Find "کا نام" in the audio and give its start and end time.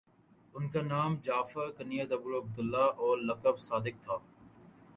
0.69-1.15